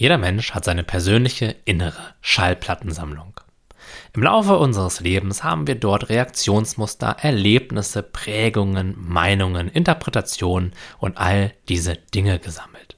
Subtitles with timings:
[0.00, 3.38] Jeder Mensch hat seine persönliche innere Schallplattensammlung.
[4.14, 11.96] Im Laufe unseres Lebens haben wir dort Reaktionsmuster, Erlebnisse, Prägungen, Meinungen, Interpretationen und all diese
[11.96, 12.96] Dinge gesammelt.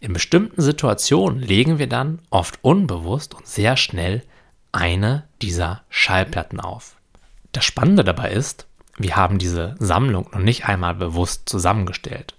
[0.00, 4.24] In bestimmten Situationen legen wir dann oft unbewusst und sehr schnell
[4.72, 6.96] eine dieser Schallplatten auf.
[7.52, 8.66] Das Spannende dabei ist,
[8.98, 12.34] wir haben diese Sammlung noch nicht einmal bewusst zusammengestellt.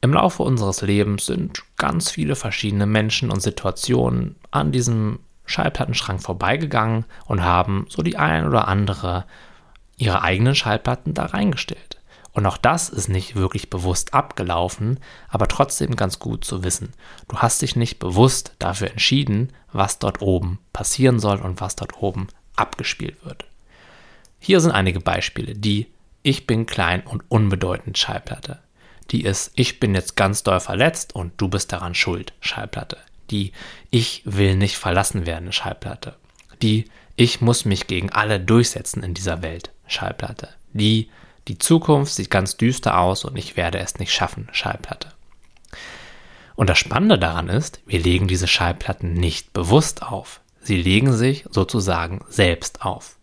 [0.00, 7.06] Im Laufe unseres Lebens sind ganz viele verschiedene Menschen und Situationen an diesem Schallplattenschrank vorbeigegangen
[7.24, 9.24] und haben so die ein oder andere
[9.96, 12.00] ihre eigenen Schallplatten da reingestellt.
[12.32, 16.92] Und auch das ist nicht wirklich bewusst abgelaufen, aber trotzdem ganz gut zu wissen.
[17.28, 22.02] Du hast dich nicht bewusst dafür entschieden, was dort oben passieren soll und was dort
[22.02, 23.46] oben abgespielt wird.
[24.38, 25.54] Hier sind einige Beispiele.
[25.54, 25.86] Die
[26.22, 28.58] Ich bin klein und unbedeutend Schallplatte.
[29.10, 32.98] Die ist Ich bin jetzt ganz doll verletzt und du bist daran schuld Schallplatte.
[33.30, 33.52] Die
[33.90, 36.16] Ich will nicht verlassen werden Schallplatte.
[36.62, 40.48] Die Ich muss mich gegen alle durchsetzen in dieser Welt Schallplatte.
[40.72, 41.08] Die
[41.48, 45.12] die Zukunft sieht ganz düster aus und ich werde es nicht schaffen, Schallplatte.
[46.56, 50.40] Und das Spannende daran ist, wir legen diese Schallplatten nicht bewusst auf.
[50.60, 53.16] Sie legen sich sozusagen selbst auf.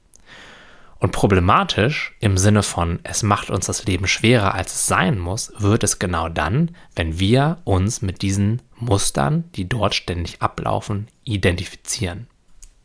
[1.03, 5.51] Und problematisch im Sinne von, es macht uns das Leben schwerer, als es sein muss,
[5.57, 12.27] wird es genau dann, wenn wir uns mit diesen Mustern, die dort ständig ablaufen, identifizieren.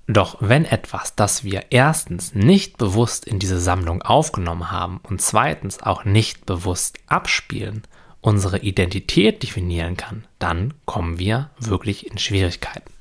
[0.09, 5.81] Doch wenn etwas, das wir erstens nicht bewusst in diese Sammlung aufgenommen haben und zweitens
[5.81, 7.85] auch nicht bewusst abspielen,
[8.21, 12.98] unsere Identität definieren kann, dann kommen wir wirklich in Schwierigkeiten.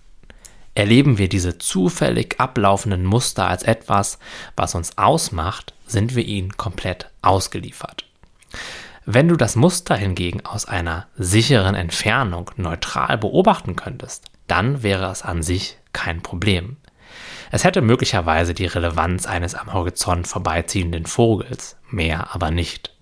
[0.77, 4.19] Erleben wir diese zufällig ablaufenden Muster als etwas,
[4.55, 8.05] was uns ausmacht, sind wir ihnen komplett ausgeliefert.
[9.03, 15.23] Wenn du das Muster hingegen aus einer sicheren Entfernung neutral beobachten könntest, dann wäre es
[15.23, 16.77] an sich kein Problem.
[17.49, 22.93] Es hätte möglicherweise die Relevanz eines am Horizont vorbeiziehenden Vogels, mehr aber nicht.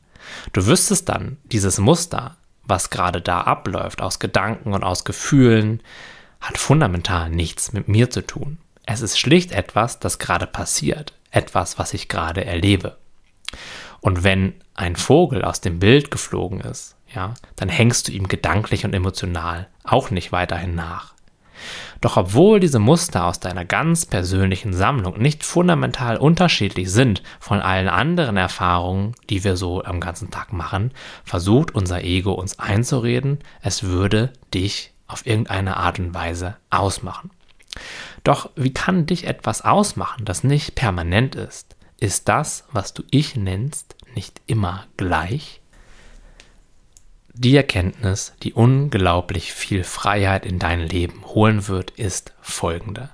[0.54, 5.82] Du wüsstest dann, dieses Muster, was gerade da abläuft, aus Gedanken und aus Gefühlen,
[6.46, 8.60] hat fundamental nichts mit mir zu tun.
[8.86, 12.98] Es ist schlicht etwas, das gerade passiert, etwas, was ich gerade erlebe.
[14.00, 18.86] Und wenn ein Vogel aus dem Bild geflogen ist, ja, dann hängst du ihm gedanklich
[18.86, 21.16] und emotional auch nicht weiterhin nach.
[22.02, 27.88] Doch obwohl diese Muster aus deiner ganz persönlichen Sammlung nicht fundamental unterschiedlich sind von allen
[27.88, 30.92] anderen Erfahrungen, die wir so am ganzen Tag machen,
[31.24, 37.32] versucht unser Ego uns einzureden, es würde dich auf irgendeine Art und Weise ausmachen.
[38.24, 41.76] Doch wie kann dich etwas ausmachen, das nicht permanent ist?
[42.00, 45.62] Ist das, was du ich nennst, nicht immer gleich?
[47.34, 53.10] Die Erkenntnis, die unglaublich viel Freiheit in dein Leben holen wird, ist folgende.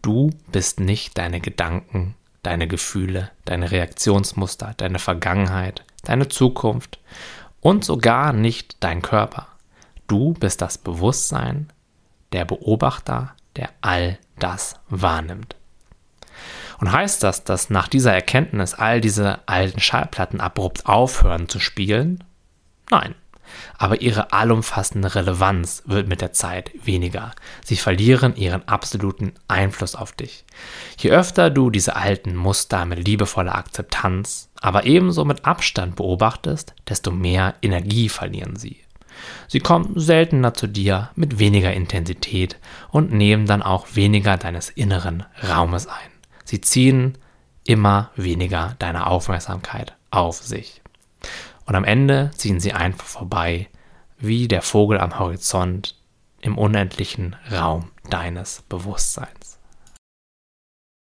[0.00, 7.00] Du bist nicht deine Gedanken, deine Gefühle, deine Reaktionsmuster, deine Vergangenheit, deine Zukunft
[7.60, 9.48] und sogar nicht dein Körper.
[10.06, 11.72] Du bist das Bewusstsein,
[12.32, 15.56] der Beobachter, der all das wahrnimmt.
[16.80, 22.24] Und heißt das, dass nach dieser Erkenntnis all diese alten Schallplatten abrupt aufhören zu spielen?
[22.90, 23.14] Nein
[23.78, 27.32] aber ihre allumfassende Relevanz wird mit der Zeit weniger.
[27.64, 30.44] Sie verlieren ihren absoluten Einfluss auf dich.
[30.98, 37.10] Je öfter du diese alten Muster mit liebevoller Akzeptanz, aber ebenso mit Abstand beobachtest, desto
[37.10, 38.83] mehr Energie verlieren sie.
[39.48, 42.58] Sie kommen seltener zu dir mit weniger Intensität
[42.90, 46.10] und nehmen dann auch weniger deines inneren Raumes ein.
[46.44, 47.18] Sie ziehen
[47.64, 50.82] immer weniger deine Aufmerksamkeit auf sich
[51.66, 53.68] und am Ende ziehen sie einfach vorbei,
[54.18, 55.96] wie der Vogel am Horizont
[56.40, 59.58] im unendlichen Raum deines Bewusstseins.